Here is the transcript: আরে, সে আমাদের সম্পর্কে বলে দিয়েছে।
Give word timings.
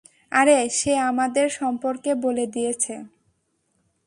আরে, 0.31 0.57
সে 0.69 0.93
আমাদের 1.09 1.47
সম্পর্কে 1.51 2.11
বলে 2.15 2.45
দিয়েছে। 2.47 2.93